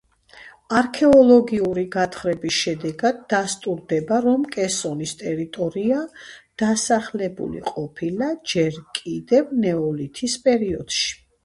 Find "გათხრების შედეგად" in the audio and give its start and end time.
1.95-3.19